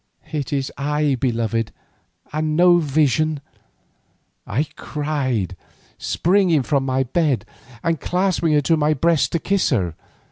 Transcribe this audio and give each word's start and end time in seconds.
"It 0.31 0.51
is 0.51 0.71
I, 0.79 1.13
beloved, 1.13 1.71
and 2.33 2.57
no 2.57 2.77
vision," 2.79 3.39
I 4.47 4.63
cried, 4.75 5.55
springing 5.99 6.63
from 6.63 6.85
my 6.85 7.03
bed 7.03 7.45
and 7.83 8.01
clasping 8.01 8.53
her 8.53 8.61
to 8.61 8.75
my 8.77 8.95
breast 8.95 9.31
to 9.33 9.37
kiss 9.37 9.69
her. 9.69 9.93